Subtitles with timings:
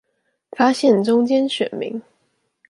[0.57, 2.01] 發現中間選民